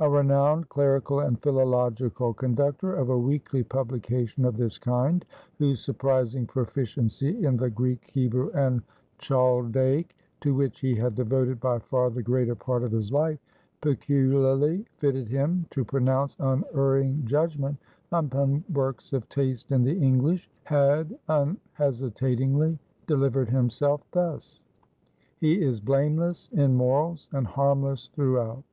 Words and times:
A 0.00 0.10
renowned 0.10 0.68
clerical 0.68 1.20
and 1.20 1.40
philological 1.40 2.34
conductor 2.34 2.92
of 2.94 3.08
a 3.08 3.16
weekly 3.18 3.62
publication 3.62 4.44
of 4.44 4.58
this 4.58 4.76
kind, 4.76 5.24
whose 5.56 5.80
surprising 5.82 6.44
proficiency 6.46 7.42
in 7.46 7.56
the 7.56 7.70
Greek, 7.70 8.10
Hebrew, 8.12 8.50
and 8.50 8.82
Chaldaic, 9.18 10.14
to 10.42 10.52
which 10.54 10.80
he 10.80 10.94
had 10.96 11.14
devoted 11.14 11.58
by 11.58 11.78
far 11.78 12.10
the 12.10 12.22
greater 12.22 12.54
part 12.54 12.82
of 12.82 12.92
his 12.92 13.10
life, 13.10 13.38
peculiarly 13.80 14.84
fitted 14.98 15.28
him 15.28 15.64
to 15.70 15.86
pronounce 15.86 16.36
unerring 16.38 17.22
judgment 17.24 17.78
upon 18.12 18.62
works 18.74 19.14
of 19.14 19.26
taste 19.30 19.72
in 19.72 19.84
the 19.84 19.98
English, 19.98 20.50
had 20.64 21.18
unhesitatingly 21.30 22.78
delivered 23.06 23.48
himself 23.48 24.02
thus: 24.10 24.60
"He 25.40 25.62
is 25.64 25.80
blameless 25.80 26.50
in 26.52 26.74
morals, 26.74 27.30
and 27.32 27.46
harmless 27.46 28.08
throughout." 28.08 28.64